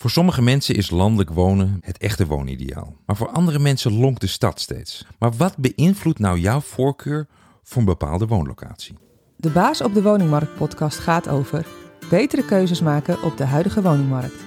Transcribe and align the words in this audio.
Voor 0.00 0.10
sommige 0.10 0.42
mensen 0.42 0.74
is 0.74 0.90
landelijk 0.90 1.30
wonen 1.30 1.78
het 1.80 1.98
echte 1.98 2.26
woonideaal. 2.26 2.96
Maar 3.06 3.16
voor 3.16 3.28
andere 3.28 3.58
mensen 3.58 3.92
lonkt 3.92 4.20
de 4.20 4.26
stad 4.26 4.60
steeds. 4.60 5.06
Maar 5.18 5.32
wat 5.32 5.56
beïnvloedt 5.56 6.18
nou 6.18 6.38
jouw 6.38 6.60
voorkeur 6.60 7.26
voor 7.62 7.78
een 7.78 7.84
bepaalde 7.84 8.26
woonlocatie? 8.26 8.98
De 9.36 9.50
Baas 9.50 9.80
op 9.80 9.94
de 9.94 10.02
Woningmarkt 10.02 10.54
podcast 10.54 10.98
gaat 10.98 11.28
over 11.28 11.66
betere 12.10 12.44
keuzes 12.44 12.80
maken 12.80 13.22
op 13.22 13.36
de 13.36 13.44
huidige 13.44 13.82
woningmarkt. 13.82 14.44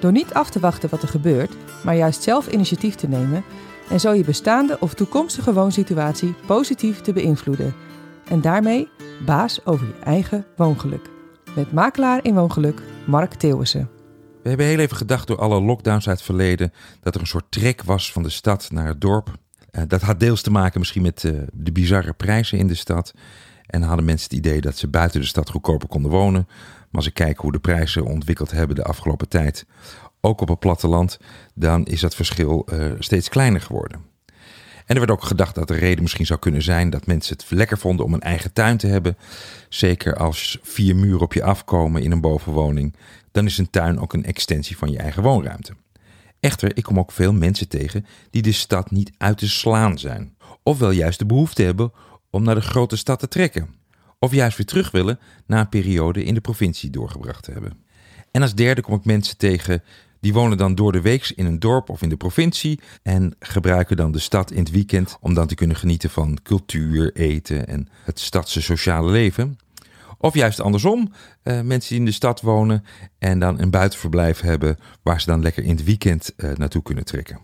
Door 0.00 0.12
niet 0.12 0.32
af 0.32 0.50
te 0.50 0.60
wachten 0.60 0.90
wat 0.90 1.02
er 1.02 1.08
gebeurt, 1.08 1.56
maar 1.84 1.96
juist 1.96 2.22
zelf 2.22 2.48
initiatief 2.48 2.94
te 2.94 3.08
nemen 3.08 3.44
en 3.90 4.00
zo 4.00 4.12
je 4.12 4.24
bestaande 4.24 4.76
of 4.80 4.94
toekomstige 4.94 5.52
woonsituatie 5.52 6.34
positief 6.46 7.00
te 7.00 7.12
beïnvloeden. 7.12 7.74
En 8.24 8.40
daarmee 8.40 8.88
baas 9.26 9.66
over 9.66 9.86
je 9.86 9.98
eigen 10.04 10.46
woongeluk. 10.56 11.10
Met 11.54 11.72
makelaar 11.72 12.24
in 12.24 12.34
woongeluk 12.34 12.82
Mark 13.06 13.34
Theeuwissen. 13.34 13.99
We 14.42 14.48
hebben 14.48 14.66
heel 14.66 14.78
even 14.78 14.96
gedacht 14.96 15.26
door 15.26 15.38
alle 15.38 15.60
lockdowns 15.60 16.08
uit 16.08 16.16
het 16.16 16.26
verleden 16.26 16.72
dat 17.00 17.14
er 17.14 17.20
een 17.20 17.26
soort 17.26 17.50
trek 17.50 17.82
was 17.82 18.12
van 18.12 18.22
de 18.22 18.30
stad 18.30 18.70
naar 18.70 18.86
het 18.86 19.00
dorp. 19.00 19.38
Uh, 19.72 19.82
dat 19.88 20.00
had 20.00 20.20
deels 20.20 20.42
te 20.42 20.50
maken 20.50 20.78
misschien 20.78 21.02
met 21.02 21.22
uh, 21.22 21.40
de 21.52 21.72
bizarre 21.72 22.12
prijzen 22.12 22.58
in 22.58 22.66
de 22.66 22.74
stad. 22.74 23.14
En 23.66 23.82
hadden 23.82 24.04
mensen 24.04 24.28
het 24.28 24.38
idee 24.38 24.60
dat 24.60 24.76
ze 24.76 24.88
buiten 24.88 25.20
de 25.20 25.26
stad 25.26 25.50
goedkoper 25.50 25.88
konden 25.88 26.10
wonen. 26.10 26.44
Maar 26.46 26.88
als 26.90 27.06
ik 27.06 27.14
kijk 27.14 27.38
hoe 27.38 27.52
de 27.52 27.58
prijzen 27.58 28.04
ontwikkeld 28.04 28.50
hebben 28.50 28.76
de 28.76 28.84
afgelopen 28.84 29.28
tijd, 29.28 29.66
ook 30.20 30.40
op 30.40 30.48
het 30.48 30.58
platteland, 30.58 31.18
dan 31.54 31.84
is 31.84 32.00
dat 32.00 32.14
verschil 32.14 32.68
uh, 32.72 32.92
steeds 32.98 33.28
kleiner 33.28 33.60
geworden. 33.60 34.09
En 34.86 34.94
er 34.94 34.98
werd 34.98 35.10
ook 35.10 35.22
gedacht 35.22 35.54
dat 35.54 35.68
de 35.68 35.74
reden 35.74 36.02
misschien 36.02 36.26
zou 36.26 36.38
kunnen 36.38 36.62
zijn 36.62 36.90
dat 36.90 37.06
mensen 37.06 37.36
het 37.36 37.50
lekker 37.50 37.78
vonden 37.78 38.06
om 38.06 38.14
een 38.14 38.20
eigen 38.20 38.52
tuin 38.52 38.76
te 38.76 38.86
hebben. 38.86 39.16
Zeker 39.68 40.16
als 40.16 40.58
vier 40.62 40.96
muren 40.96 41.20
op 41.20 41.32
je 41.32 41.42
afkomen 41.42 42.02
in 42.02 42.12
een 42.12 42.20
bovenwoning, 42.20 42.94
dan 43.32 43.46
is 43.46 43.58
een 43.58 43.70
tuin 43.70 44.00
ook 44.00 44.12
een 44.12 44.24
extensie 44.24 44.76
van 44.76 44.90
je 44.90 44.98
eigen 44.98 45.22
woonruimte. 45.22 45.72
Echter, 46.40 46.76
ik 46.76 46.82
kom 46.82 46.98
ook 46.98 47.12
veel 47.12 47.32
mensen 47.32 47.68
tegen 47.68 48.06
die 48.30 48.42
de 48.42 48.52
stad 48.52 48.90
niet 48.90 49.12
uit 49.18 49.38
te 49.38 49.48
slaan 49.48 49.98
zijn. 49.98 50.36
Ofwel 50.62 50.90
juist 50.90 51.18
de 51.18 51.26
behoefte 51.26 51.62
hebben 51.62 51.92
om 52.30 52.42
naar 52.42 52.54
de 52.54 52.60
grote 52.60 52.96
stad 52.96 53.18
te 53.18 53.28
trekken. 53.28 53.74
Of 54.18 54.32
juist 54.32 54.56
weer 54.56 54.66
terug 54.66 54.90
willen 54.90 55.18
na 55.46 55.60
een 55.60 55.68
periode 55.68 56.24
in 56.24 56.34
de 56.34 56.40
provincie 56.40 56.90
doorgebracht 56.90 57.42
te 57.42 57.52
hebben. 57.52 57.84
En 58.30 58.42
als 58.42 58.54
derde 58.54 58.82
kom 58.82 58.94
ik 58.94 59.04
mensen 59.04 59.36
tegen 59.36 59.82
die 60.20 60.32
wonen 60.32 60.58
dan 60.58 60.74
door 60.74 60.92
de 60.92 61.00
week 61.00 61.32
in 61.36 61.46
een 61.46 61.58
dorp 61.58 61.88
of 61.88 62.02
in 62.02 62.08
de 62.08 62.16
provincie 62.16 62.80
en 63.02 63.34
gebruiken 63.38 63.96
dan 63.96 64.12
de 64.12 64.18
stad 64.18 64.50
in 64.50 64.58
het 64.58 64.70
weekend 64.70 65.16
om 65.20 65.34
dan 65.34 65.46
te 65.46 65.54
kunnen 65.54 65.76
genieten 65.76 66.10
van 66.10 66.38
cultuur, 66.42 67.12
eten 67.14 67.68
en 67.68 67.88
het 68.04 68.20
stadse 68.20 68.62
sociale 68.62 69.10
leven. 69.10 69.58
Of 70.18 70.34
juist 70.34 70.60
andersom, 70.60 71.12
uh, 71.44 71.60
mensen 71.60 71.88
die 71.88 71.98
in 71.98 72.04
de 72.04 72.12
stad 72.12 72.40
wonen 72.40 72.84
en 73.18 73.38
dan 73.38 73.60
een 73.60 73.70
buitenverblijf 73.70 74.40
hebben 74.40 74.78
waar 75.02 75.20
ze 75.20 75.26
dan 75.26 75.42
lekker 75.42 75.62
in 75.62 75.70
het 75.70 75.84
weekend 75.84 76.32
uh, 76.36 76.52
naartoe 76.52 76.82
kunnen 76.82 77.04
trekken. 77.04 77.40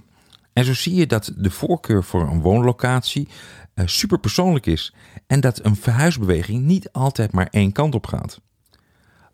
En 0.53 0.64
zo 0.64 0.75
zie 0.75 0.95
je 0.95 1.07
dat 1.07 1.33
de 1.37 1.51
voorkeur 1.51 2.05
voor 2.05 2.29
een 2.29 2.41
woonlocatie 2.41 3.29
uh, 3.75 3.87
super 3.87 4.19
persoonlijk 4.19 4.67
is 4.67 4.95
en 5.27 5.41
dat 5.41 5.64
een 5.64 5.77
verhuisbeweging 5.77 6.64
niet 6.64 6.92
altijd 6.92 7.33
maar 7.33 7.48
één 7.51 7.73
kant 7.73 7.95
op 7.95 8.07
gaat. 8.07 8.41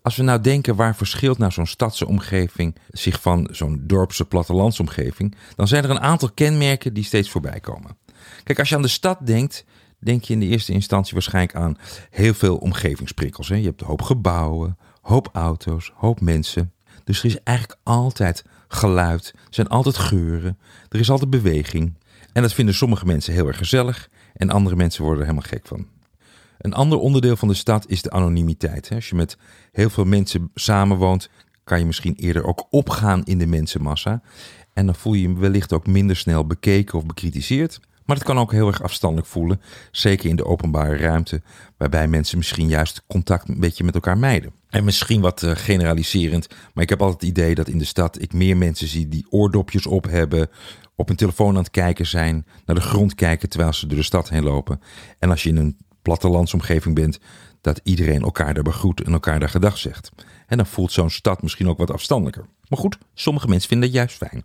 Als 0.03 0.17
we 0.17 0.23
nou 0.23 0.41
denken 0.41 0.77
waar 0.77 0.97
verschilt 0.97 1.39
nou 1.39 1.53
zo'n 1.53 1.67
stadse 1.67 2.07
omgeving 2.07 2.77
zich 2.91 3.21
van 3.21 3.49
zo'n 3.51 3.83
dorpse 3.87 4.25
plattelandsomgeving, 4.25 5.35
dan 5.57 5.69
zijn 5.69 5.85
er 5.85 5.91
een 5.91 6.01
aantal 6.01 6.31
kenmerken 6.31 6.95
die 6.95 7.05
steeds 7.05 7.31
voorbij 7.31 7.61
komen. 7.61 7.97
Kijk, 8.43 8.59
als 8.59 8.69
je 8.69 8.75
aan 8.75 8.83
de 8.83 8.89
stad 8.89 9.27
denkt, 9.27 9.65
denk 9.99 10.25
je 10.25 10.33
in 10.33 10.41
de 10.41 10.47
eerste 10.47 10.73
instantie 10.73 11.13
waarschijnlijk 11.13 11.55
aan 11.55 11.79
heel 12.11 12.35
veel 12.35 12.57
omgevingsprikkels. 12.57 13.49
Hè? 13.49 13.55
Je 13.55 13.65
hebt 13.65 13.81
een 13.81 13.87
hoop 13.87 14.03
gebouwen, 14.03 14.79
hoop 15.01 15.29
auto's, 15.33 15.93
hoop 15.95 16.21
mensen. 16.21 16.73
Dus 17.05 17.19
er 17.19 17.25
is 17.25 17.43
eigenlijk 17.43 17.79
altijd 17.83 18.45
geluid, 18.69 19.33
er 19.35 19.41
zijn 19.51 19.69
altijd 19.69 19.97
geuren, 19.97 20.59
er 20.89 21.01
is 21.01 21.11
altijd 21.11 21.31
beweging. 21.31 21.95
En 22.33 22.43
dat 22.43 22.53
vinden 22.53 22.75
sommige 22.75 23.07
mensen 23.07 23.33
heel 23.33 23.47
erg 23.47 23.57
gezellig 23.57 24.09
en 24.35 24.51
andere 24.51 24.77
mensen 24.77 25.03
worden 25.03 25.21
er 25.21 25.29
helemaal 25.29 25.51
gek 25.51 25.67
van. 25.67 25.87
Een 26.63 26.75
ander 26.75 26.99
onderdeel 26.99 27.37
van 27.37 27.49
de 27.49 27.55
stad 27.55 27.85
is 27.89 28.03
de 28.03 28.11
anonimiteit. 28.11 28.91
Als 28.95 29.09
je 29.09 29.15
met 29.15 29.37
heel 29.73 29.91
veel 29.91 30.05
mensen 30.05 30.51
samenwoont, 30.55 31.31
kan 31.65 31.79
je 31.79 31.85
misschien 31.85 32.15
eerder 32.15 32.45
ook 32.45 32.67
opgaan 32.71 33.25
in 33.25 33.39
de 33.39 33.47
mensenmassa. 33.47 34.23
En 34.73 34.87
dan 34.87 34.95
voel 34.95 35.15
je 35.15 35.29
je 35.29 35.35
wellicht 35.35 35.73
ook 35.73 35.87
minder 35.87 36.17
snel 36.17 36.47
bekeken 36.47 36.99
of 36.99 37.07
bekritiseerd. 37.07 37.81
Maar 38.05 38.17
het 38.17 38.25
kan 38.25 38.39
ook 38.39 38.53
heel 38.53 38.67
erg 38.67 38.83
afstandelijk 38.83 39.29
voelen, 39.29 39.61
zeker 39.91 40.29
in 40.29 40.37
de 40.37 40.45
openbare 40.45 40.97
ruimte, 40.97 41.43
waarbij 41.77 42.09
mensen 42.09 42.39
misschien 42.39 42.69
juist 42.69 43.03
contact 43.07 43.49
een 43.49 43.61
beetje 43.61 43.85
met 43.85 43.95
elkaar 43.95 44.19
mijden. 44.19 44.53
En 44.69 44.85
misschien 44.85 45.21
wat 45.21 45.43
uh, 45.43 45.51
generaliserend, 45.55 46.49
maar 46.75 46.83
ik 46.83 46.89
heb 46.89 47.03
altijd 47.03 47.21
het 47.21 47.31
idee 47.31 47.55
dat 47.55 47.69
in 47.69 47.79
de 47.79 47.85
stad 47.85 48.23
ik 48.23 48.33
meer 48.33 48.57
mensen 48.57 48.89
zie 48.89 49.09
die 49.09 49.27
oordopjes 49.31 49.87
op 49.87 50.05
hebben, 50.05 50.51
op 50.97 51.09
hun 51.09 51.17
telefoon 51.17 51.57
aan 51.57 51.63
het 51.63 51.71
kijken 51.71 52.07
zijn, 52.07 52.47
naar 52.67 52.77
de 52.77 52.83
grond 52.83 53.15
kijken 53.15 53.49
terwijl 53.49 53.73
ze 53.73 53.87
door 53.87 53.99
de 53.99 54.05
stad 54.05 54.29
heen 54.29 54.43
lopen. 54.43 54.81
En 55.19 55.31
als 55.31 55.43
je 55.43 55.49
in 55.49 55.57
een 55.57 55.77
plattelandsomgeving 56.03 56.95
bent, 56.95 57.19
dat 57.61 57.81
iedereen 57.83 58.23
elkaar 58.23 58.55
daar 58.55 58.63
begroet 58.63 59.03
en 59.03 59.13
elkaar 59.13 59.41
daar 59.41 59.49
gedag 59.49 59.79
zegt. 59.79 60.11
En 60.47 60.57
dan 60.57 60.67
voelt 60.67 60.93
zo'n 60.93 61.11
stad 61.11 61.43
misschien 61.43 61.69
ook 61.69 61.79
wat 61.79 61.93
afstandelijker. 61.93 62.45
Maar 62.69 62.79
goed, 62.79 62.99
sommige 63.15 63.49
mensen 63.49 63.69
vinden 63.69 63.89
dat 63.89 63.97
juist 63.97 64.17
fijn. 64.17 64.45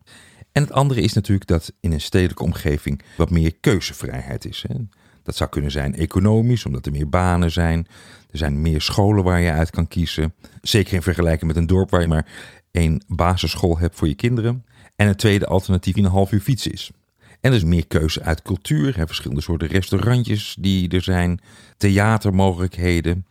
En 0.51 0.63
het 0.63 0.71
andere 0.71 1.01
is 1.01 1.13
natuurlijk 1.13 1.47
dat 1.47 1.73
in 1.79 1.91
een 1.91 2.01
stedelijke 2.01 2.43
omgeving 2.43 3.01
wat 3.17 3.29
meer 3.29 3.55
keuzevrijheid 3.55 4.45
is. 4.45 4.65
Hè. 4.67 4.75
Dat 5.23 5.35
zou 5.35 5.49
kunnen 5.49 5.71
zijn 5.71 5.95
economisch, 5.95 6.65
omdat 6.65 6.85
er 6.85 6.91
meer 6.91 7.09
banen 7.09 7.51
zijn. 7.51 7.87
Er 8.31 8.37
zijn 8.37 8.61
meer 8.61 8.81
scholen 8.81 9.23
waar 9.23 9.41
je 9.41 9.51
uit 9.51 9.69
kan 9.69 9.87
kiezen. 9.87 10.33
Zeker 10.61 10.93
in 10.93 11.01
vergelijking 11.01 11.47
met 11.47 11.55
een 11.55 11.67
dorp 11.67 11.89
waar 11.89 12.01
je 12.01 12.07
maar 12.07 12.27
één 12.71 13.03
basisschool 13.07 13.77
hebt 13.77 13.95
voor 13.95 14.07
je 14.07 14.15
kinderen. 14.15 14.65
En 14.95 15.07
het 15.07 15.17
tweede 15.17 15.45
alternatief 15.45 15.95
in 15.95 16.05
een 16.05 16.11
half 16.11 16.31
uur 16.31 16.41
fietsen 16.41 16.71
is. 16.71 16.91
En 17.41 17.53
is 17.53 17.63
meer 17.63 17.87
keuze 17.87 18.21
uit 18.21 18.41
cultuur. 18.41 18.93
Verschillende 18.93 19.41
soorten 19.41 19.67
restaurantjes 19.67 20.55
die 20.59 20.89
er 20.89 21.01
zijn. 21.01 21.39
Theatermogelijkheden. 21.77 23.25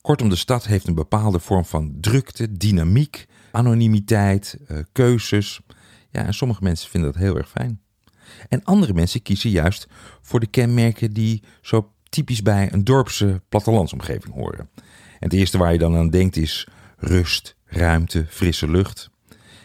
Kortom, 0.00 0.28
de 0.28 0.36
stad 0.36 0.66
heeft 0.66 0.86
een 0.86 0.94
bepaalde 0.94 1.38
vorm 1.38 1.64
van 1.64 1.96
drukte, 2.00 2.52
dynamiek, 2.52 3.26
anonimiteit, 3.50 4.58
uh, 4.68 4.78
keuzes. 4.92 5.60
Ja, 6.10 6.24
en 6.24 6.34
sommige 6.34 6.62
mensen 6.62 6.90
vinden 6.90 7.12
dat 7.12 7.20
heel 7.20 7.36
erg 7.36 7.48
fijn. 7.48 7.80
En 8.48 8.64
andere 8.64 8.92
mensen 8.92 9.22
kiezen 9.22 9.50
juist 9.50 9.86
voor 10.22 10.40
de 10.40 10.46
kenmerken 10.46 11.12
die 11.12 11.42
zo 11.60 11.92
typisch 12.08 12.42
bij 12.42 12.72
een 12.72 12.84
dorpse 12.84 13.42
plattelandsomgeving 13.48 14.34
horen. 14.34 14.70
En 15.18 15.28
het 15.28 15.32
eerste 15.32 15.58
waar 15.58 15.72
je 15.72 15.78
dan 15.78 15.96
aan 15.96 16.10
denkt 16.10 16.36
is 16.36 16.68
rust, 16.96 17.56
ruimte, 17.64 18.26
frisse 18.28 18.70
lucht. 18.70 19.10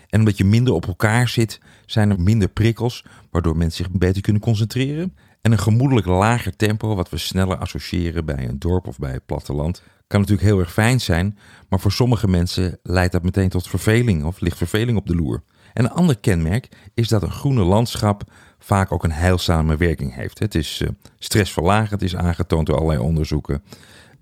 En 0.10 0.20
omdat 0.20 0.38
je 0.38 0.44
minder 0.44 0.74
op 0.74 0.88
elkaar 0.88 1.28
zit, 1.28 1.60
zijn 1.92 2.10
er 2.10 2.22
minder 2.22 2.50
prikkels, 2.50 3.06
waardoor 3.32 3.58
mensen 3.58 3.86
zich 3.86 3.94
beter 3.94 4.22
kunnen 4.22 4.42
concentreren. 4.42 5.16
En 5.42 5.52
een 5.52 5.60
gemoedelijk 5.60 6.08
lager 6.08 6.56
tempo, 6.56 6.96
wat 6.96 7.10
we 7.10 7.18
sneller 7.18 7.58
associëren 7.58 8.26
bij 8.26 8.48
een 8.48 8.60
dorp 8.60 8.88
of 8.88 8.98
bij 8.98 9.12
het 9.12 9.26
platteland, 9.26 9.82
kan 10.08 10.20
natuurlijk 10.20 10.48
heel 10.48 10.60
erg 10.60 10.74
fijn 10.74 11.02
zijn, 11.02 11.38
maar 11.70 11.80
voor 11.80 11.92
sommige 11.92 12.28
mensen 12.28 12.80
leidt 12.84 13.12
dat 13.12 13.24
meteen 13.24 13.50
tot 13.50 13.68
verveling 13.68 14.24
of 14.24 14.40
ligt 14.40 14.58
verveling 14.58 14.98
op 14.98 15.08
de 15.08 15.16
loer. 15.16 15.44
En 15.74 15.84
een 15.84 15.92
ander 15.92 16.18
kenmerk 16.18 16.70
is 16.94 17.08
dat 17.08 17.24
een 17.24 17.32
groene 17.32 17.64
landschap 17.64 18.24
vaak 18.60 18.92
ook 18.92 19.04
een 19.04 19.12
heilzame 19.12 19.78
werking 19.78 20.16
heeft. 20.16 20.40
Het 20.40 20.56
is 20.56 20.82
uh, 20.82 20.90
stressverlagend, 21.18 22.02
is 22.02 22.16
aangetoond 22.16 22.68
door 22.68 22.76
allerlei 22.76 23.00
onderzoeken. 23.00 23.64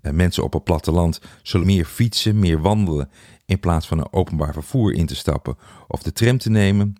Uh, 0.02 0.12
mensen 0.12 0.42
op 0.42 0.52
het 0.52 0.64
platteland 0.64 1.20
zullen 1.42 1.66
meer 1.66 1.84
fietsen, 1.84 2.38
meer 2.38 2.60
wandelen 2.60 3.10
in 3.46 3.60
plaats 3.60 3.86
van 3.86 3.98
een 3.98 4.12
openbaar 4.12 4.52
vervoer 4.52 4.94
in 4.94 5.06
te 5.06 5.16
stappen 5.16 5.56
of 5.88 6.02
de 6.02 6.12
tram 6.12 6.38
te 6.38 6.50
nemen. 6.50 6.96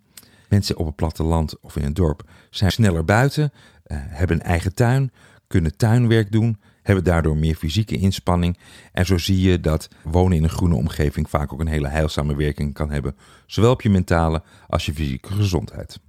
Mensen 0.51 0.77
op 0.77 0.87
het 0.87 0.97
platteland 0.97 1.61
of 1.61 1.77
in 1.77 1.85
een 1.85 1.95
dorp 1.95 2.31
zijn 2.51 2.73
sneller 2.73 3.05
buiten, 3.05 3.53
uh, 3.53 3.99
hebben 4.01 4.37
een 4.37 4.43
eigen 4.43 4.75
tuin, 4.75 5.13
kunnen 5.47 5.77
tuinwerk 5.77 6.33
doen, 6.33 6.61
hebben 6.83 7.05
daardoor 7.05 7.37
meer 7.37 7.55
fysieke 7.55 7.97
inspanning. 7.97 8.59
En 8.93 9.07
zo 9.07 9.19
zie 9.19 9.41
je 9.41 9.61
dat 9.61 9.89
wonen 10.03 10.37
in 10.37 10.43
een 10.43 10.51
groene 10.51 10.75
omgeving 10.75 11.31
vaak 11.31 11.53
ook 11.53 11.61
een 11.61 11.67
hele 11.67 11.89
heilzame 11.89 12.37
werking 12.37 12.75
kan 12.75 12.91
hebben, 12.91 13.17
zowel 13.47 13.71
op 13.71 13.83
je 13.83 13.91
mentale 13.91 14.43
als 14.69 14.87
je 14.87 14.95
fysieke 14.95 15.33
gezondheid. 15.33 16.01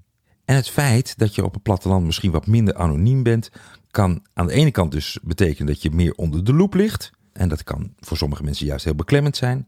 En 0.45 0.55
het 0.55 0.69
feit 0.69 1.17
dat 1.17 1.35
je 1.35 1.43
op 1.43 1.53
het 1.53 1.63
platteland 1.63 2.05
misschien 2.05 2.31
wat 2.31 2.47
minder 2.47 2.75
anoniem 2.75 3.23
bent, 3.23 3.51
kan 3.91 4.25
aan 4.33 4.47
de 4.47 4.53
ene 4.53 4.71
kant 4.71 4.91
dus 4.91 5.19
betekenen 5.21 5.67
dat 5.67 5.81
je 5.81 5.91
meer 5.91 6.13
onder 6.13 6.43
de 6.43 6.53
loep 6.53 6.73
ligt. 6.73 7.11
En 7.33 7.49
dat 7.49 7.63
kan 7.63 7.93
voor 7.99 8.17
sommige 8.17 8.43
mensen 8.43 8.65
juist 8.65 8.85
heel 8.85 8.95
beklemmend 8.95 9.37
zijn. 9.37 9.67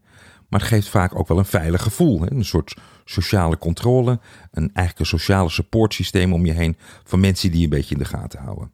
Maar 0.54 0.62
het 0.62 0.72
geeft 0.72 0.88
vaak 0.88 1.18
ook 1.18 1.28
wel 1.28 1.38
een 1.38 1.44
veilig 1.44 1.82
gevoel. 1.82 2.22
Een 2.26 2.44
soort 2.44 2.76
sociale 3.04 3.58
controle. 3.58 4.18
Een, 4.50 4.70
eigenlijk 4.72 4.98
een 4.98 5.18
sociale 5.18 5.48
supportsysteem 5.48 6.32
om 6.32 6.46
je 6.46 6.52
heen. 6.52 6.76
Van 7.04 7.20
mensen 7.20 7.50
die 7.50 7.58
je 7.58 7.64
een 7.64 7.70
beetje 7.70 7.94
in 7.94 8.00
de 8.00 8.08
gaten 8.08 8.40
houden. 8.40 8.70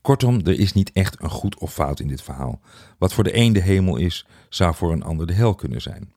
Kortom, 0.00 0.40
er 0.44 0.58
is 0.58 0.72
niet 0.72 0.92
echt 0.92 1.22
een 1.22 1.30
goed 1.30 1.58
of 1.58 1.72
fout 1.72 2.00
in 2.00 2.08
dit 2.08 2.22
verhaal. 2.22 2.60
Wat 2.98 3.12
voor 3.12 3.24
de 3.24 3.36
een 3.36 3.52
de 3.52 3.60
hemel 3.60 3.96
is, 3.96 4.26
zou 4.48 4.74
voor 4.74 4.92
een 4.92 5.02
ander 5.02 5.26
de 5.26 5.32
hel 5.32 5.54
kunnen 5.54 5.80
zijn. 5.82 6.12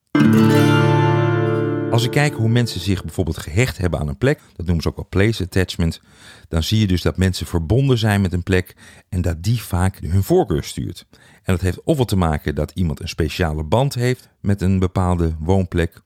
Als 1.93 2.03
we 2.03 2.09
kijken 2.09 2.39
hoe 2.39 2.49
mensen 2.49 2.81
zich 2.81 3.03
bijvoorbeeld 3.03 3.37
gehecht 3.37 3.77
hebben 3.77 3.99
aan 3.99 4.07
een 4.07 4.17
plek, 4.17 4.39
dat 4.55 4.65
noemen 4.65 4.83
ze 4.83 4.89
ook 4.89 4.95
wel 4.95 5.07
place 5.09 5.43
attachment, 5.43 6.01
dan 6.47 6.63
zie 6.63 6.79
je 6.79 6.87
dus 6.87 7.01
dat 7.01 7.17
mensen 7.17 7.45
verbonden 7.45 7.97
zijn 7.97 8.21
met 8.21 8.33
een 8.33 8.43
plek 8.43 8.75
en 9.09 9.21
dat 9.21 9.43
die 9.43 9.61
vaak 9.61 9.99
hun 10.01 10.23
voorkeur 10.23 10.63
stuurt. 10.63 11.05
En 11.11 11.53
dat 11.53 11.61
heeft 11.61 11.83
ofwel 11.83 12.05
te 12.05 12.15
maken 12.15 12.55
dat 12.55 12.71
iemand 12.75 12.99
een 12.99 13.07
speciale 13.07 13.63
band 13.63 13.93
heeft 13.93 14.29
met 14.39 14.61
een 14.61 14.79
bepaalde 14.79 15.35
woonplek, 15.39 16.01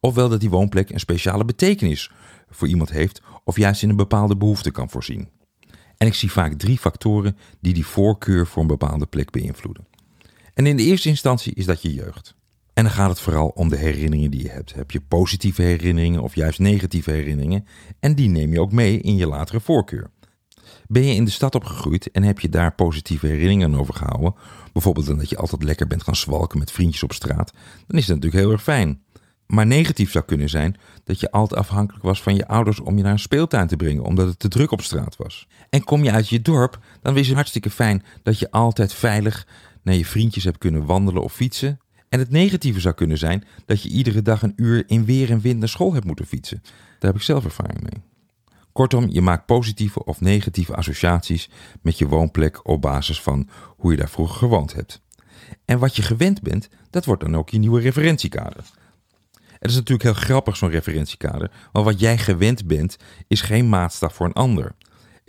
ofwel 0.00 0.28
dat 0.28 0.40
die 0.40 0.50
woonplek 0.50 0.90
een 0.90 1.00
speciale 1.00 1.44
betekenis 1.44 2.10
voor 2.50 2.68
iemand 2.68 2.90
heeft 2.90 3.22
of 3.44 3.56
juist 3.56 3.82
in 3.82 3.88
een 3.88 3.96
bepaalde 3.96 4.36
behoefte 4.36 4.70
kan 4.70 4.90
voorzien. 4.90 5.28
En 5.96 6.06
ik 6.06 6.14
zie 6.14 6.32
vaak 6.32 6.52
drie 6.52 6.78
factoren 6.78 7.36
die 7.60 7.74
die 7.74 7.86
voorkeur 7.86 8.46
voor 8.46 8.62
een 8.62 8.68
bepaalde 8.68 9.06
plek 9.06 9.30
beïnvloeden. 9.30 9.86
En 10.54 10.66
in 10.66 10.76
de 10.76 10.82
eerste 10.82 11.08
instantie 11.08 11.54
is 11.54 11.64
dat 11.64 11.82
je 11.82 11.94
jeugd. 11.94 12.38
En 12.80 12.86
dan 12.86 12.94
gaat 12.94 13.10
het 13.10 13.20
vooral 13.20 13.48
om 13.48 13.68
de 13.68 13.76
herinneringen 13.76 14.30
die 14.30 14.42
je 14.42 14.50
hebt. 14.50 14.74
Heb 14.74 14.90
je 14.90 15.00
positieve 15.00 15.62
herinneringen 15.62 16.22
of 16.22 16.34
juist 16.34 16.58
negatieve 16.58 17.10
herinneringen? 17.10 17.66
En 17.98 18.14
die 18.14 18.28
neem 18.28 18.52
je 18.52 18.60
ook 18.60 18.72
mee 18.72 19.00
in 19.00 19.16
je 19.16 19.26
latere 19.26 19.60
voorkeur. 19.60 20.10
Ben 20.86 21.02
je 21.02 21.14
in 21.14 21.24
de 21.24 21.30
stad 21.30 21.54
opgegroeid 21.54 22.10
en 22.10 22.22
heb 22.22 22.40
je 22.40 22.48
daar 22.48 22.74
positieve 22.74 23.26
herinneringen 23.26 23.80
over 23.80 23.94
gehouden? 23.94 24.34
Bijvoorbeeld 24.72 25.06
dat 25.06 25.28
je 25.28 25.36
altijd 25.36 25.62
lekker 25.62 25.86
bent 25.86 26.02
gaan 26.02 26.16
zwalken 26.16 26.58
met 26.58 26.72
vriendjes 26.72 27.02
op 27.02 27.12
straat. 27.12 27.52
Dan 27.86 27.98
is 27.98 28.06
dat 28.06 28.16
natuurlijk 28.16 28.42
heel 28.42 28.52
erg 28.52 28.62
fijn. 28.62 29.02
Maar 29.46 29.66
negatief 29.66 30.10
zou 30.10 30.24
kunnen 30.24 30.48
zijn 30.48 30.76
dat 31.04 31.20
je 31.20 31.30
altijd 31.30 31.60
afhankelijk 31.60 32.04
was 32.04 32.22
van 32.22 32.34
je 32.34 32.48
ouders 32.48 32.80
om 32.80 32.96
je 32.96 33.02
naar 33.02 33.12
een 33.12 33.18
speeltuin 33.18 33.66
te 33.66 33.76
brengen, 33.76 34.04
omdat 34.04 34.26
het 34.26 34.38
te 34.38 34.48
druk 34.48 34.70
op 34.70 34.82
straat 34.82 35.16
was. 35.16 35.48
En 35.70 35.84
kom 35.84 36.04
je 36.04 36.10
uit 36.10 36.28
je 36.28 36.42
dorp, 36.42 36.78
dan 37.02 37.16
is 37.16 37.26
het 37.26 37.36
hartstikke 37.36 37.70
fijn 37.70 38.04
dat 38.22 38.38
je 38.38 38.50
altijd 38.50 38.92
veilig 38.92 39.46
naar 39.82 39.94
je 39.94 40.06
vriendjes 40.06 40.44
hebt 40.44 40.58
kunnen 40.58 40.86
wandelen 40.86 41.22
of 41.22 41.32
fietsen. 41.32 41.80
En 42.10 42.18
het 42.18 42.30
negatieve 42.30 42.80
zou 42.80 42.94
kunnen 42.94 43.18
zijn 43.18 43.44
dat 43.66 43.82
je 43.82 43.88
iedere 43.88 44.22
dag 44.22 44.42
een 44.42 44.52
uur 44.56 44.84
in 44.86 45.04
weer 45.04 45.30
en 45.30 45.40
wind 45.40 45.58
naar 45.58 45.68
school 45.68 45.92
hebt 45.92 46.04
moeten 46.04 46.26
fietsen. 46.26 46.60
Daar 46.62 47.10
heb 47.10 47.14
ik 47.14 47.22
zelf 47.22 47.44
ervaring 47.44 47.80
mee. 47.82 48.02
Kortom, 48.72 49.08
je 49.08 49.20
maakt 49.20 49.46
positieve 49.46 50.04
of 50.04 50.20
negatieve 50.20 50.74
associaties 50.74 51.50
met 51.82 51.98
je 51.98 52.08
woonplek 52.08 52.68
op 52.68 52.80
basis 52.80 53.22
van 53.22 53.48
hoe 53.76 53.90
je 53.90 53.96
daar 53.96 54.08
vroeger 54.08 54.36
gewoond 54.36 54.74
hebt. 54.74 55.00
En 55.64 55.78
wat 55.78 55.96
je 55.96 56.02
gewend 56.02 56.42
bent, 56.42 56.68
dat 56.90 57.04
wordt 57.04 57.22
dan 57.22 57.36
ook 57.36 57.48
je 57.48 57.58
nieuwe 57.58 57.80
referentiekader. 57.80 58.64
Het 59.58 59.70
is 59.70 59.76
natuurlijk 59.76 60.02
heel 60.02 60.22
grappig, 60.22 60.56
zo'n 60.56 60.70
referentiekader, 60.70 61.50
want 61.72 61.84
wat 61.86 62.00
jij 62.00 62.18
gewend 62.18 62.66
bent, 62.66 62.96
is 63.28 63.40
geen 63.40 63.68
maatstaf 63.68 64.14
voor 64.14 64.26
een 64.26 64.32
ander. 64.32 64.74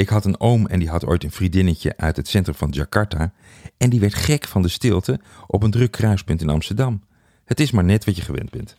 Ik 0.02 0.10
had 0.10 0.26
een 0.26 0.40
oom 0.40 0.68
en 0.68 0.80
die 0.80 0.90
had 0.90 1.06
ooit 1.06 1.24
een 1.24 1.32
vriendinnetje 1.32 1.98
uit 1.98 2.16
het 2.16 2.28
centrum 2.28 2.56
van 2.56 2.70
Jakarta. 2.70 3.34
En 3.78 3.90
die 3.90 4.00
werd 4.00 4.14
gek 4.14 4.48
van 4.48 4.62
de 4.62 4.68
stilte 4.68 5.20
op 5.48 5.64
een 5.64 5.72
druk 5.72 5.92
kruispunt 5.92 6.42
in 6.42 6.50
Amsterdam. 6.50 7.04
Het 7.46 7.60
is 7.60 7.72
maar 7.72 7.84
net 7.84 8.06
wat 8.06 8.16
je 8.16 8.22
gewend 8.22 8.50
bent. 8.50 8.78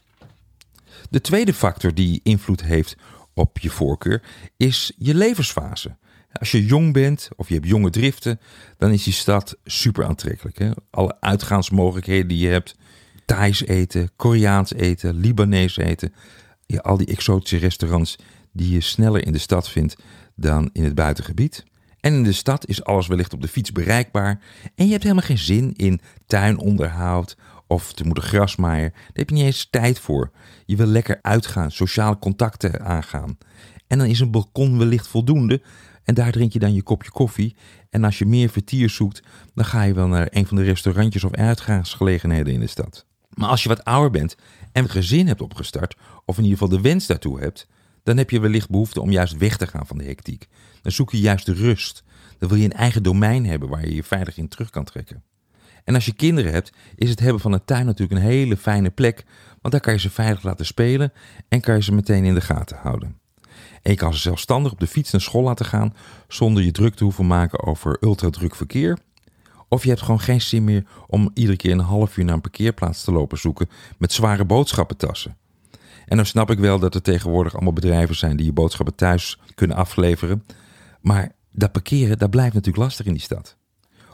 De 1.10 1.20
tweede 1.20 1.54
factor 1.54 1.94
die 1.94 2.20
invloed 2.22 2.62
heeft 2.62 2.96
op 3.34 3.58
je 3.58 3.70
voorkeur 3.70 4.22
is 4.56 4.92
je 4.98 5.14
levensfase. 5.14 5.96
Als 6.32 6.50
je 6.50 6.66
jong 6.66 6.92
bent 6.92 7.28
of 7.36 7.48
je 7.48 7.54
hebt 7.54 7.66
jonge 7.66 7.90
driften, 7.90 8.40
dan 8.78 8.90
is 8.90 9.02
die 9.02 9.12
stad 9.12 9.56
super 9.64 10.04
aantrekkelijk. 10.04 10.58
Hè? 10.58 10.70
Alle 10.90 11.16
uitgaansmogelijkheden 11.20 12.28
die 12.28 12.38
je 12.38 12.48
hebt. 12.48 12.76
Thais 13.24 13.66
eten, 13.66 14.10
Koreaans 14.16 14.72
eten, 14.72 15.14
Libanees 15.14 15.76
eten. 15.76 16.14
Al 16.76 16.96
die 16.96 17.06
exotische 17.06 17.56
restaurants 17.56 18.18
die 18.52 18.72
je 18.72 18.80
sneller 18.80 19.26
in 19.26 19.32
de 19.32 19.38
stad 19.38 19.68
vindt 19.68 19.96
dan 20.36 20.70
in 20.72 20.84
het 20.84 20.94
buitengebied. 20.94 21.64
En 22.00 22.14
in 22.14 22.22
de 22.22 22.32
stad 22.32 22.66
is 22.66 22.84
alles 22.84 23.06
wellicht 23.06 23.32
op 23.32 23.40
de 23.40 23.48
fiets 23.48 23.72
bereikbaar. 23.72 24.40
En 24.74 24.84
je 24.84 24.90
hebt 24.90 25.02
helemaal 25.02 25.24
geen 25.24 25.38
zin 25.38 25.72
in 25.72 26.00
tuinonderhoud 26.26 27.36
of 27.66 27.92
te 27.92 28.04
moeten 28.04 28.24
grasmaaien. 28.24 28.90
Daar 28.90 29.10
heb 29.12 29.28
je 29.28 29.34
niet 29.34 29.44
eens 29.44 29.68
tijd 29.70 29.98
voor. 29.98 30.30
Je 30.66 30.76
wil 30.76 30.86
lekker 30.86 31.18
uitgaan, 31.22 31.70
sociale 31.70 32.18
contacten 32.18 32.80
aangaan. 32.80 33.38
En 33.86 33.98
dan 33.98 34.06
is 34.06 34.20
een 34.20 34.30
balkon 34.30 34.78
wellicht 34.78 35.06
voldoende. 35.06 35.62
En 36.04 36.14
daar 36.14 36.32
drink 36.32 36.52
je 36.52 36.58
dan 36.58 36.74
je 36.74 36.82
kopje 36.82 37.10
koffie. 37.10 37.56
En 37.90 38.04
als 38.04 38.18
je 38.18 38.26
meer 38.26 38.48
vertier 38.48 38.90
zoekt, 38.90 39.22
dan 39.54 39.64
ga 39.64 39.82
je 39.82 39.94
wel 39.94 40.06
naar 40.06 40.28
een 40.30 40.46
van 40.46 40.56
de 40.56 40.62
restaurantjes 40.62 41.24
of 41.24 41.32
uitgaansgelegenheden 41.32 42.52
in 42.52 42.60
de 42.60 42.66
stad. 42.66 43.06
Maar 43.34 43.48
als 43.48 43.62
je 43.62 43.68
wat 43.68 43.84
ouder 43.84 44.10
bent 44.10 44.36
en 44.72 44.82
een 44.82 44.90
gezin 44.90 45.26
hebt 45.26 45.42
opgestart, 45.42 45.96
of 46.24 46.36
in 46.36 46.44
ieder 46.44 46.58
geval 46.58 46.76
de 46.76 46.82
wens 46.82 47.06
daartoe 47.06 47.40
hebt, 47.40 47.66
dan 48.02 48.16
heb 48.16 48.30
je 48.30 48.40
wellicht 48.40 48.70
behoefte 48.70 49.00
om 49.00 49.10
juist 49.10 49.36
weg 49.36 49.56
te 49.56 49.66
gaan 49.66 49.86
van 49.86 49.98
de 49.98 50.04
hectiek. 50.04 50.48
Dan 50.82 50.92
zoek 50.92 51.10
je 51.10 51.20
juist 51.20 51.46
de 51.46 51.52
rust. 51.52 52.02
Dan 52.38 52.48
wil 52.48 52.58
je 52.58 52.64
een 52.64 52.72
eigen 52.72 53.02
domein 53.02 53.46
hebben 53.46 53.68
waar 53.68 53.86
je 53.86 53.94
je 53.94 54.02
veilig 54.02 54.36
in 54.36 54.48
terug 54.48 54.70
kan 54.70 54.84
trekken. 54.84 55.22
En 55.84 55.94
als 55.94 56.04
je 56.04 56.12
kinderen 56.12 56.52
hebt, 56.52 56.72
is 56.96 57.10
het 57.10 57.20
hebben 57.20 57.40
van 57.40 57.52
een 57.52 57.64
tuin 57.64 57.86
natuurlijk 57.86 58.20
een 58.20 58.26
hele 58.26 58.56
fijne 58.56 58.90
plek, 58.90 59.24
want 59.60 59.74
daar 59.74 59.80
kan 59.82 59.92
je 59.92 59.98
ze 59.98 60.10
veilig 60.10 60.42
laten 60.42 60.66
spelen 60.66 61.12
en 61.48 61.60
kan 61.60 61.74
je 61.74 61.82
ze 61.82 61.92
meteen 61.92 62.24
in 62.24 62.34
de 62.34 62.40
gaten 62.40 62.76
houden. 62.76 63.20
En 63.82 63.90
je 63.90 63.96
kan 63.96 64.14
ze 64.14 64.20
zelfstandig 64.20 64.72
op 64.72 64.80
de 64.80 64.86
fiets 64.86 65.10
naar 65.12 65.20
school 65.20 65.42
laten 65.42 65.66
gaan 65.66 65.94
zonder 66.28 66.62
je 66.62 66.70
druk 66.70 66.94
te 66.94 67.04
hoeven 67.04 67.26
maken 67.26 67.62
over 67.62 67.96
ultradruk 68.00 68.54
verkeer. 68.54 68.98
Of 69.68 69.82
je 69.82 69.88
hebt 69.88 70.02
gewoon 70.02 70.20
geen 70.20 70.40
zin 70.40 70.64
meer 70.64 70.84
om 71.06 71.30
iedere 71.34 71.56
keer 71.56 71.72
een 71.72 71.78
half 71.78 72.16
uur 72.16 72.24
naar 72.24 72.34
een 72.34 72.40
parkeerplaats 72.40 73.04
te 73.04 73.12
lopen 73.12 73.38
zoeken 73.38 73.68
met 73.98 74.12
zware 74.12 74.44
boodschappentassen. 74.44 75.36
En 76.12 76.18
dan 76.18 76.26
snap 76.26 76.50
ik 76.50 76.58
wel 76.58 76.78
dat 76.78 76.94
er 76.94 77.02
tegenwoordig 77.02 77.54
allemaal 77.54 77.72
bedrijven 77.72 78.14
zijn 78.14 78.36
die 78.36 78.46
je 78.46 78.52
boodschappen 78.52 78.94
thuis 78.94 79.38
kunnen 79.54 79.76
afleveren. 79.76 80.44
Maar 81.00 81.32
dat 81.50 81.72
parkeren, 81.72 82.18
dat 82.18 82.30
blijft 82.30 82.54
natuurlijk 82.54 82.84
lastig 82.84 83.06
in 83.06 83.12
die 83.12 83.22
stad. 83.22 83.56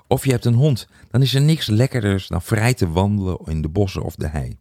Of 0.06 0.24
je 0.24 0.30
hebt 0.30 0.44
een 0.44 0.54
hond, 0.54 0.88
dan 1.10 1.22
is 1.22 1.34
er 1.34 1.40
niks 1.40 1.66
lekkerders 1.66 2.26
dan 2.26 2.42
vrij 2.42 2.74
te 2.74 2.90
wandelen 2.90 3.38
in 3.44 3.62
de 3.62 3.68
bossen 3.68 4.02
of 4.02 4.14
de 4.14 4.28
hei. 4.28 4.58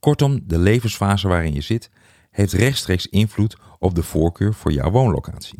Kortom, 0.00 0.40
de 0.46 0.58
levensfase 0.58 1.28
waarin 1.28 1.54
je 1.54 1.60
zit 1.60 1.90
heeft 2.30 2.52
rechtstreeks 2.52 3.06
invloed 3.06 3.56
op 3.78 3.94
de 3.94 4.02
voorkeur 4.02 4.54
voor 4.54 4.72
jouw 4.72 4.90
woonlocatie. 4.90 5.58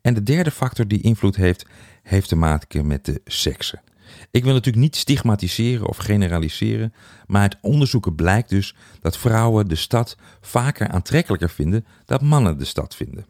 En 0.00 0.14
de 0.14 0.22
derde 0.22 0.50
factor 0.50 0.88
die 0.88 1.02
invloed 1.02 1.36
heeft, 1.36 1.66
heeft 2.02 2.28
te 2.28 2.36
maken 2.36 2.86
met 2.86 3.04
de 3.04 3.20
seksen. 3.24 3.80
Ik 4.30 4.44
wil 4.44 4.52
natuurlijk 4.52 4.84
niet 4.84 4.96
stigmatiseren 4.96 5.88
of 5.88 5.96
generaliseren, 5.96 6.94
maar 7.26 7.40
uit 7.40 7.56
onderzoeken 7.60 8.14
blijkt 8.14 8.48
dus 8.48 8.74
dat 9.00 9.18
vrouwen 9.18 9.68
de 9.68 9.74
stad 9.74 10.16
vaker 10.40 10.88
aantrekkelijker 10.88 11.50
vinden 11.50 11.86
dan 12.04 12.24
mannen 12.24 12.58
de 12.58 12.64
stad 12.64 12.96
vinden. 12.96 13.26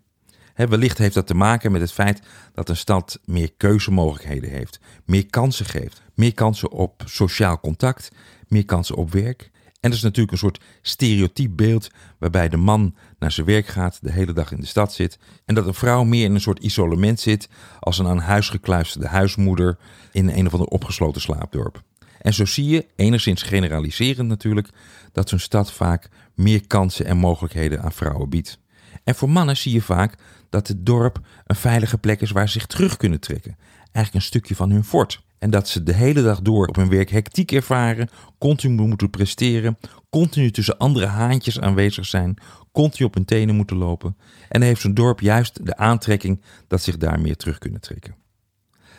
wellicht 0.55 0.99
heeft 0.99 1.15
dat 1.15 1.27
te 1.27 1.35
maken 1.35 1.73
met 1.73 1.81
het 1.81 1.93
feit 1.93 2.23
dat 2.55 2.69
een 2.69 2.77
stad 2.77 3.21
meer 3.25 3.53
keuzemogelijkheden 3.57 4.51
heeft, 4.51 4.81
meer 5.05 5.27
kansen 5.27 5.67
geeft, 5.67 6.03
meer 6.15 6.35
kansen 6.35 6.71
op 6.71 7.03
sociaal 7.05 7.61
contact, 7.61 8.11
meer 8.49 8.65
kansen 8.65 8.97
op 8.97 9.13
werk 9.13 9.51
en 9.81 9.91
dat 9.91 9.99
is 9.99 10.03
natuurlijk 10.03 10.33
een 10.33 10.39
soort 10.39 10.61
stereotyp 10.83 11.57
beeld 11.57 11.91
waarbij 12.19 12.49
de 12.49 12.57
man 12.57 12.95
naar 13.19 13.33
zijn 13.33 13.47
werk 13.47 13.67
gaat, 13.67 13.99
de 14.03 14.13
hele 14.13 14.33
dag 14.33 14.53
in 14.53 14.61
de 14.61 14.67
stad 14.67 14.93
zit. 14.93 15.19
En 15.45 15.55
dat 15.55 15.67
een 15.67 15.75
vrouw 15.75 16.05
meer 16.05 16.25
in 16.25 16.35
een 16.35 16.41
soort 16.41 16.59
isolement 16.59 17.21
zit 17.21 17.49
als 17.81 17.99
een 17.99 18.07
aan 18.07 18.19
huis 18.19 18.49
gekluisterde 18.49 19.07
huismoeder 19.09 19.79
in 20.13 20.29
een 20.29 20.47
of 20.47 20.53
ander 20.53 20.69
opgesloten 20.69 21.21
slaapdorp. 21.21 21.83
En 22.21 22.35
zo 22.35 22.45
zie 22.45 22.69
je, 22.69 22.87
enigszins 22.97 23.43
generaliserend 23.43 24.29
natuurlijk, 24.29 24.69
dat 25.13 25.29
zo'n 25.29 25.39
stad 25.39 25.73
vaak 25.73 26.09
meer 26.35 26.67
kansen 26.67 27.07
en 27.07 27.17
mogelijkheden 27.17 27.83
aan 27.83 27.93
vrouwen 27.93 28.29
biedt. 28.29 28.59
En 29.05 29.15
voor 29.15 29.31
mannen 29.31 29.57
zie 29.57 29.73
je 29.73 29.83
vaak 29.83 30.15
dat 30.51 30.69
het 30.69 30.87
dorp 30.87 31.21
een 31.47 31.57
veilige 31.57 31.99
plek 31.99 32.21
is 32.21 32.31
waar 32.31 32.47
ze 32.47 32.53
zich 32.53 32.67
terug 32.67 32.97
kunnen 32.97 33.21
trekken. 33.21 33.57
Eigenlijk 33.93 34.15
een 34.15 34.31
stukje 34.31 34.55
van 34.55 34.71
hun 34.71 34.85
fort. 34.85 35.23
En 35.39 35.51
dat 35.51 35.69
ze 35.69 35.83
de 35.83 35.95
hele 35.95 36.23
dag 36.23 36.41
door 36.41 36.67
op 36.67 36.77
hun 36.77 36.89
werk 36.89 37.11
hectiek 37.11 37.53
ervaren, 37.53 38.09
continu 38.39 38.87
moeten 38.87 39.11
presteren, 39.11 39.79
continu 40.11 40.51
tussen 40.51 40.79
andere 40.79 41.07
haantjes 41.07 41.61
aanwezig 41.61 42.07
zijn, 42.07 42.37
continu 42.73 43.07
op 43.07 43.15
hun 43.15 43.25
tenen 43.25 43.55
moeten 43.55 43.77
lopen. 43.77 44.17
En 44.49 44.63
heeft 44.63 44.81
zo'n 44.81 44.95
dorp 44.95 45.21
juist 45.21 45.67
de 45.67 45.77
aantrekking 45.77 46.43
dat 46.67 46.83
zich 46.83 46.97
daar 46.97 47.21
meer 47.21 47.37
terug 47.37 47.59
kunnen 47.59 47.81
trekken. 47.81 48.15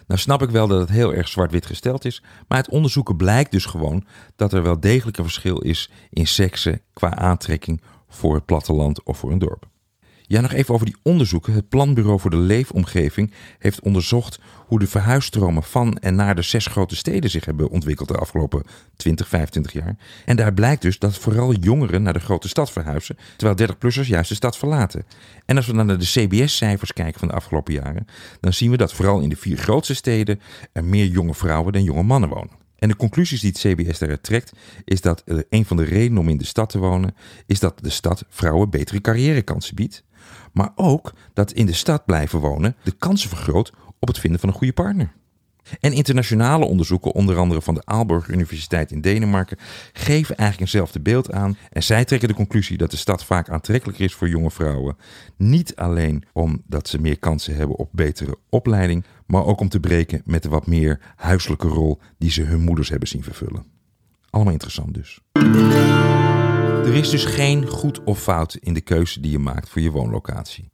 Nou 0.08 0.20
snap 0.20 0.42
ik 0.42 0.50
wel 0.50 0.68
dat 0.68 0.80
het 0.80 0.90
heel 0.90 1.14
erg 1.14 1.28
zwart-wit 1.28 1.66
gesteld 1.66 2.06
is, 2.06 2.24
maar 2.48 2.58
uit 2.58 2.70
onderzoeken 2.70 3.18
blijkt 3.18 3.52
dus 3.52 3.66
gewoon 3.66 4.06
dat 4.36 4.54
er 4.54 4.64
wel 4.64 4.80
degelijk 4.80 5.18
een 5.18 5.24
verschil 5.24 5.58
is 5.58 5.90
in 6.10 6.28
seksen 6.28 6.82
qua 6.94 7.16
aantrekking 7.16 7.82
voor 8.10 8.36
het 8.36 8.46
platteland 8.46 9.04
of 9.04 9.18
voor 9.18 9.32
een 9.32 9.40
dorp. 9.40 9.71
Ja, 10.32 10.42
nog 10.42 10.54
even 10.54 10.74
over 10.74 10.86
die 10.86 10.96
onderzoeken. 11.04 11.54
Het 11.54 11.70
Planbureau 11.70 12.20
voor 12.20 12.30
de 12.30 12.38
Leefomgeving 12.38 13.34
heeft 13.60 13.82
onderzocht 13.82 14.40
hoe 14.68 14.80
de 14.80 14.88
verhuisstromen 14.88 15.64
van 15.64 15.98
en 15.98 16.16
naar 16.16 16.36
de 16.36 16.42
zes 16.42 16.66
grote 16.66 16.96
steden 16.96 17.30
zich 17.30 17.46
hebben 17.46 17.70
ontwikkeld 17.70 18.08
de 18.08 18.18
afgelopen 18.18 18.64
20, 18.96 19.28
25 19.28 19.74
jaar. 19.74 19.96
En 20.26 20.36
daar 20.36 20.54
blijkt 20.54 20.82
dus 20.82 21.00
dat 21.00 21.18
vooral 21.18 21.54
jongeren 21.54 22.02
naar 22.02 22.14
de 22.14 22.20
grote 22.20 22.48
stad 22.48 22.72
verhuizen, 22.72 23.18
terwijl 23.38 23.70
30-plussers 23.70 24.08
juist 24.08 24.30
de 24.30 24.36
stad 24.36 24.58
verlaten. 24.58 25.06
En 25.46 25.56
als 25.56 25.68
we 25.68 25.74
naar 25.74 25.98
de 25.98 26.06
CBS-cijfers 26.06 26.94
kijken 26.94 27.20
van 27.20 27.28
de 27.28 27.34
afgelopen 27.34 27.74
jaren, 27.74 28.08
dan 28.40 28.54
zien 28.54 28.72
we 28.72 28.78
dat 28.78 28.94
vooral 28.94 29.20
in 29.20 29.30
de 29.30 29.36
vier 29.36 29.58
grootste 29.58 29.96
steden 29.96 30.40
er 30.72 30.84
meer 30.84 31.06
jonge 31.06 31.34
vrouwen 31.34 31.74
dan 31.74 31.84
jonge 31.84 32.04
mannen 32.04 32.30
wonen. 32.30 32.60
En 32.78 32.88
de 32.88 32.96
conclusies 32.96 33.42
die 33.42 33.50
het 33.50 33.60
CBS 33.60 34.00
daaruit 34.00 34.24
trekt, 34.24 34.52
is 34.86 35.02
dat 35.02 35.24
een 35.50 35.66
van 35.66 35.78
de 35.78 35.84
redenen 35.84 36.22
om 36.22 36.30
in 36.30 36.38
de 36.38 36.46
stad 36.46 36.70
te 36.70 36.80
wonen, 36.80 37.16
is 37.46 37.60
dat 37.60 37.80
de 37.82 37.90
stad 37.90 38.26
vrouwen 38.30 38.70
betere 38.70 39.02
carrièrekansen 39.02 39.76
biedt. 39.76 40.04
Maar 40.54 40.72
ook 40.76 41.14
dat 41.34 41.52
in 41.52 41.66
de 41.66 41.74
stad 41.74 42.06
blijven 42.06 42.40
wonen 42.40 42.76
de 42.84 42.92
kansen 42.92 43.30
vergroot 43.30 43.74
op 44.00 44.08
het 44.08 44.20
vinden 44.20 44.40
van 44.40 44.50
een 44.50 44.56
goede 44.56 44.74
partner. 44.74 45.14
En 45.80 45.94
internationale 45.94 46.66
onderzoeken, 46.66 47.12
onder 47.12 47.38
andere 47.38 47.62
van 47.62 47.74
de 47.74 47.82
Aalborg 47.86 48.28
Universiteit 48.28 48.92
in 48.92 49.02
Denemarken, 49.02 49.58
geven 49.94 50.38
eigenlijk 50.38 50.60
eenzelfde 50.60 51.00
beeld 51.00 51.32
aan. 51.32 51.58
En 51.70 51.84
zij 51.84 52.06
trekken 52.06 52.28
de 52.28 52.34
conclusie 52.34 52.78
dat 52.78 52.92
de 52.92 52.98
stad 52.98 53.26
vaak 53.26 53.50
aantrekkelijker 53.50 54.06
is 54.06 54.14
voor 54.14 54.30
jonge 54.30 54.52
vrouwen. 54.52 54.98
Niet 55.38 55.76
alleen 55.76 56.24
omdat 56.34 56.88
ze 56.88 57.02
meer 57.02 57.20
kansen 57.20 57.56
hebben 57.56 57.78
op 57.78 57.90
betere 57.92 58.36
opleiding, 58.50 59.06
maar 59.26 59.46
ook 59.46 59.60
om 59.60 59.70
te 59.70 59.80
breken 59.80 60.22
met 60.26 60.44
de 60.44 60.50
wat 60.50 60.68
meer 60.68 61.00
huiselijke 61.16 61.68
rol 61.68 62.00
die 62.18 62.32
ze 62.32 62.42
hun 62.42 62.62
moeders 62.62 62.90
hebben 62.90 63.08
zien 63.08 63.24
vervullen. 63.24 63.66
Allemaal 64.30 64.54
interessant 64.54 64.94
dus. 64.94 65.22
Er 66.82 66.94
is 66.94 67.10
dus 67.10 67.26
geen 67.26 67.68
goed 67.68 68.04
of 68.04 68.22
fout 68.22 68.56
in 68.56 68.74
de 68.74 68.82
keuze 68.82 69.20
die 69.20 69.32
je 69.32 69.40
maakt 69.40 69.70
voor 69.70 69.82
je 69.82 69.92
woonlocatie. 69.92 70.70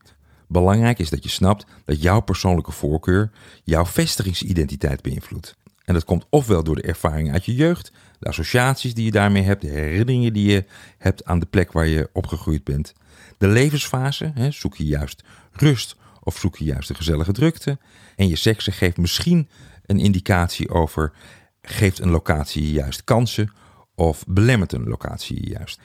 Belangrijk 0.47 0.99
is 0.99 1.09
dat 1.09 1.23
je 1.23 1.29
snapt 1.29 1.65
dat 1.85 2.01
jouw 2.01 2.19
persoonlijke 2.19 2.71
voorkeur 2.71 3.31
jouw 3.63 3.85
vestigingsidentiteit 3.85 5.01
beïnvloedt. 5.01 5.55
En 5.83 5.93
dat 5.93 6.03
komt 6.03 6.25
ofwel 6.29 6.63
door 6.63 6.75
de 6.75 6.81
ervaring 6.81 7.31
uit 7.31 7.45
je 7.45 7.55
jeugd, 7.55 7.91
de 8.19 8.27
associaties 8.27 8.93
die 8.93 9.05
je 9.05 9.11
daarmee 9.11 9.43
hebt, 9.43 9.61
de 9.61 9.67
herinneringen 9.67 10.33
die 10.33 10.51
je 10.51 10.65
hebt 10.97 11.25
aan 11.25 11.39
de 11.39 11.45
plek 11.45 11.71
waar 11.71 11.87
je 11.87 12.09
opgegroeid 12.13 12.63
bent, 12.63 12.93
de 13.37 13.47
levensfase, 13.47 14.31
hè, 14.33 14.51
zoek 14.51 14.75
je 14.75 14.85
juist 14.85 15.23
rust 15.51 15.95
of 16.23 16.37
zoek 16.37 16.57
je 16.57 16.65
juist 16.65 16.87
de 16.87 16.95
gezellige 16.95 17.31
drukte, 17.31 17.77
en 18.15 18.27
je 18.27 18.35
seksen 18.35 18.73
geeft 18.73 18.97
misschien 18.97 19.49
een 19.85 19.99
indicatie 19.99 20.69
over, 20.69 21.13
geeft 21.61 21.99
een 21.99 22.09
locatie 22.09 22.71
juist 22.71 23.03
kansen 23.03 23.51
of 23.97 24.23
belemmert 24.27 24.73
een 24.73 24.87
locatie 24.87 25.49
juist. 25.49 25.79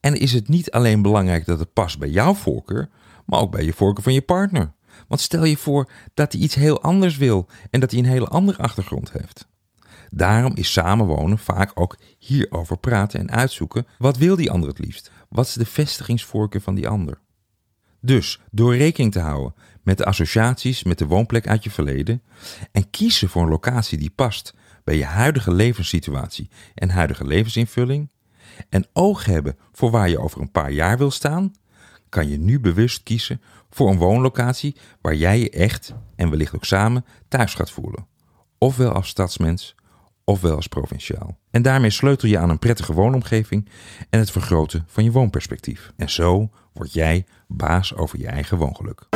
En 0.00 0.14
is 0.14 0.32
het 0.32 0.48
niet 0.48 0.70
alleen 0.70 1.02
belangrijk 1.02 1.46
dat 1.46 1.58
het 1.58 1.72
past 1.72 1.98
bij 1.98 2.08
jouw 2.08 2.34
voorkeur, 2.34 2.88
maar 3.26 3.40
ook 3.40 3.50
bij 3.50 3.64
je 3.64 3.72
voorkeur 3.72 4.02
van 4.02 4.12
je 4.12 4.22
partner. 4.22 4.72
Want 5.08 5.20
stel 5.20 5.44
je 5.44 5.56
voor 5.56 5.90
dat 6.14 6.32
hij 6.32 6.40
iets 6.40 6.54
heel 6.54 6.82
anders 6.82 7.16
wil 7.16 7.48
en 7.70 7.80
dat 7.80 7.90
hij 7.90 8.00
een 8.00 8.06
hele 8.06 8.28
andere 8.28 8.58
achtergrond 8.58 9.12
heeft. 9.12 9.48
Daarom 10.10 10.56
is 10.56 10.72
samenwonen 10.72 11.38
vaak 11.38 11.70
ook 11.74 11.98
hierover 12.18 12.78
praten 12.78 13.20
en 13.20 13.30
uitzoeken. 13.30 13.86
Wat 13.98 14.16
wil 14.16 14.36
die 14.36 14.50
ander 14.50 14.68
het 14.68 14.78
liefst? 14.78 15.10
Wat 15.28 15.46
is 15.46 15.52
de 15.52 15.66
vestigingsvoorkeur 15.66 16.60
van 16.60 16.74
die 16.74 16.88
ander? 16.88 17.20
Dus 18.00 18.40
door 18.50 18.76
rekening 18.76 19.12
te 19.12 19.20
houden 19.20 19.54
met 19.82 19.98
de 19.98 20.04
associaties 20.04 20.82
met 20.82 20.98
de 20.98 21.06
woonplek 21.06 21.46
uit 21.46 21.64
je 21.64 21.70
verleden 21.70 22.22
en 22.72 22.90
kiezen 22.90 23.28
voor 23.28 23.42
een 23.42 23.48
locatie 23.48 23.98
die 23.98 24.10
past 24.10 24.54
bij 24.88 24.96
je 24.96 25.04
huidige 25.04 25.52
levenssituatie 25.52 26.50
en 26.74 26.90
huidige 26.90 27.26
levensinvulling 27.26 28.10
en 28.68 28.86
oog 28.92 29.24
hebben 29.24 29.56
voor 29.72 29.90
waar 29.90 30.08
je 30.08 30.18
over 30.18 30.40
een 30.40 30.50
paar 30.50 30.70
jaar 30.70 30.98
wil 30.98 31.10
staan, 31.10 31.52
kan 32.08 32.28
je 32.28 32.38
nu 32.38 32.60
bewust 32.60 33.02
kiezen 33.02 33.42
voor 33.70 33.90
een 33.90 33.98
woonlocatie 33.98 34.76
waar 35.00 35.14
jij 35.14 35.38
je 35.38 35.50
echt 35.50 35.94
en 36.16 36.30
wellicht 36.30 36.54
ook 36.54 36.64
samen 36.64 37.04
thuis 37.28 37.54
gaat 37.54 37.70
voelen. 37.70 38.06
Ofwel 38.58 38.92
als 38.92 39.08
stadsmens, 39.08 39.74
ofwel 40.24 40.56
als 40.56 40.66
provinciaal. 40.66 41.38
En 41.50 41.62
daarmee 41.62 41.90
sleutel 41.90 42.28
je 42.28 42.38
aan 42.38 42.50
een 42.50 42.58
prettige 42.58 42.92
woonomgeving 42.92 43.68
en 44.10 44.18
het 44.18 44.30
vergroten 44.30 44.84
van 44.86 45.04
je 45.04 45.12
woonperspectief. 45.12 45.92
En 45.96 46.10
zo 46.10 46.50
word 46.72 46.92
jij 46.92 47.26
baas 47.48 47.94
over 47.94 48.18
je 48.18 48.26
eigen 48.26 48.56
woongeluk. 48.56 49.06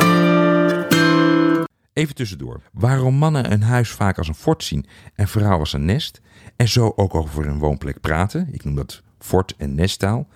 Even 1.93 2.15
tussendoor. 2.15 2.61
Waarom 2.71 3.15
mannen 3.15 3.51
een 3.51 3.61
huis 3.61 3.89
vaak 3.89 4.17
als 4.17 4.27
een 4.27 4.35
fort 4.35 4.63
zien 4.63 4.85
en 5.15 5.27
vrouwen 5.27 5.59
als 5.59 5.73
een 5.73 5.85
nest, 5.85 6.21
en 6.55 6.67
zo 6.67 6.93
ook 6.95 7.15
over 7.15 7.47
een 7.47 7.59
woonplek 7.59 7.99
praten, 7.99 8.47
ik 8.51 8.63
noem 8.63 8.75
dat 8.75 9.01
fort- 9.19 9.55
en 9.57 9.75
nesttaal, 9.75 10.27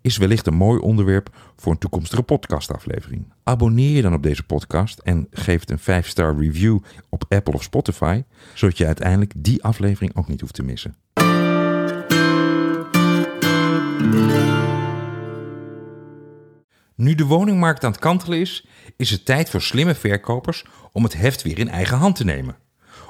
is 0.00 0.16
wellicht 0.16 0.46
een 0.46 0.54
mooi 0.54 0.80
onderwerp 0.80 1.36
voor 1.56 1.72
een 1.72 1.78
toekomstige 1.78 2.22
podcastaflevering. 2.22 3.32
Abonneer 3.42 3.96
je 3.96 4.02
dan 4.02 4.14
op 4.14 4.22
deze 4.22 4.42
podcast 4.42 4.98
en 4.98 5.26
geef 5.30 5.60
het 5.60 5.70
een 5.70 6.04
5-star 6.04 6.38
review 6.38 6.78
op 7.08 7.24
Apple 7.28 7.54
of 7.54 7.62
Spotify, 7.62 8.22
zodat 8.54 8.78
je 8.78 8.86
uiteindelijk 8.86 9.32
die 9.36 9.62
aflevering 9.62 10.16
ook 10.16 10.28
niet 10.28 10.40
hoeft 10.40 10.54
te 10.54 10.62
missen. 10.62 10.94
Nu 16.96 17.14
de 17.14 17.24
woningmarkt 17.24 17.84
aan 17.84 17.90
het 17.90 18.00
kantelen 18.00 18.40
is, 18.40 18.66
is 18.96 19.10
het 19.10 19.24
tijd 19.24 19.50
voor 19.50 19.62
slimme 19.62 19.94
verkopers 19.94 20.64
om 20.92 21.02
het 21.02 21.14
heft 21.14 21.42
weer 21.42 21.58
in 21.58 21.68
eigen 21.68 21.96
hand 21.96 22.16
te 22.16 22.24
nemen. 22.24 22.56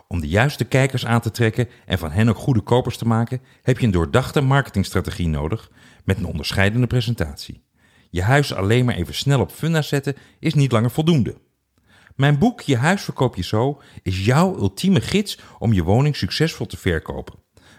Om 0.09 0.21
de 0.21 0.29
juiste 0.29 0.64
kijkers 0.64 1.07
aan 1.07 1.21
te 1.21 1.31
trekken 1.31 1.69
en 1.87 1.99
van 1.99 2.11
hen 2.11 2.29
ook 2.29 2.37
goede 2.37 2.61
kopers 2.61 2.97
te 2.97 3.07
maken, 3.07 3.41
heb 3.62 3.79
je 3.79 3.87
een 3.87 3.93
doordachte 3.93 4.41
marketingstrategie 4.41 5.29
nodig 5.29 5.71
met 6.05 6.19
een 6.19 6.25
onderscheidende 6.25 6.87
presentatie. 6.87 7.64
Je 8.11 8.23
huis 8.23 8.55
alleen 8.55 8.85
maar 8.85 8.95
even 8.95 9.14
snel 9.14 9.41
op 9.41 9.50
funda 9.50 9.83
zetten 9.83 10.17
is 10.38 10.55
niet 10.55 10.73
langer 10.73 10.91
voldoende. 10.91 11.37
Mijn 12.17 12.38
boek 12.38 12.61
Je 12.61 12.76
huis 12.76 13.03
verkoop 13.03 13.37
je 13.37 13.45
zo 13.45 13.81
is 14.03 14.25
jouw 14.25 14.57
ultieme 14.57 15.00
gids 15.00 15.38
om 15.59 15.73
je 15.73 15.83
woning 15.83 16.17
succesvol 16.17 16.67
te 16.67 16.76
verkopen. 16.76 17.35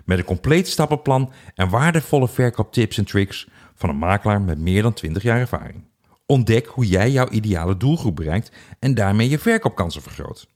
Met 0.05 0.17
een 0.17 0.23
compleet 0.23 0.67
stappenplan 0.67 1.31
en 1.55 1.69
waardevolle 1.69 2.27
verkooptips 2.27 2.97
en 2.97 3.05
tricks 3.05 3.47
van 3.75 3.89
een 3.89 3.97
makelaar 3.97 4.41
met 4.41 4.59
meer 4.59 4.81
dan 4.81 4.93
20 4.93 5.23
jaar 5.23 5.39
ervaring. 5.39 5.83
Ontdek 6.25 6.65
hoe 6.65 6.87
jij 6.87 7.11
jouw 7.11 7.29
ideale 7.29 7.77
doelgroep 7.77 8.15
bereikt 8.15 8.51
en 8.79 8.93
daarmee 8.93 9.29
je 9.29 9.39
verkoopkansen 9.39 10.01
vergroot. 10.01 10.47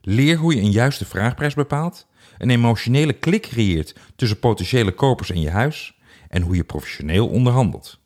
Leer 0.00 0.36
hoe 0.36 0.54
je 0.54 0.60
een 0.60 0.70
juiste 0.70 1.04
vraagprijs 1.04 1.54
bepaalt, 1.54 2.06
een 2.38 2.50
emotionele 2.50 3.12
klik 3.12 3.42
creëert 3.42 3.96
tussen 4.16 4.38
potentiële 4.38 4.92
kopers 4.92 5.30
en 5.30 5.40
je 5.40 5.50
huis 5.50 5.98
en 6.28 6.42
hoe 6.42 6.56
je 6.56 6.64
professioneel 6.64 7.28
onderhandelt. 7.28 8.00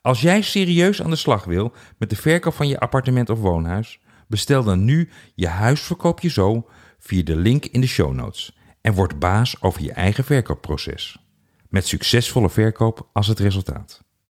Als 0.00 0.20
jij 0.20 0.42
serieus 0.42 1.02
aan 1.02 1.10
de 1.10 1.16
slag 1.16 1.44
wil 1.44 1.72
met 1.98 2.10
de 2.10 2.16
verkoop 2.16 2.54
van 2.54 2.68
je 2.68 2.80
appartement 2.80 3.30
of 3.30 3.38
woonhuis, 3.38 4.00
bestel 4.28 4.64
dan 4.64 4.84
nu 4.84 5.10
je 5.34 5.48
huisverkoop 5.48 6.20
je 6.20 6.30
zo 6.30 6.68
via 6.98 7.22
de 7.22 7.36
link 7.36 7.64
in 7.64 7.80
de 7.80 7.86
show 7.86 8.12
notes 8.12 8.56
en 8.80 8.94
word 8.94 9.18
baas 9.18 9.62
over 9.62 9.82
je 9.82 9.92
eigen 9.92 10.24
verkoopproces. 10.24 11.18
Met 11.68 11.86
succesvolle 11.86 12.50
verkoop 12.50 13.08
als 13.12 13.26
het 13.26 13.38
resultaat. 13.38 14.02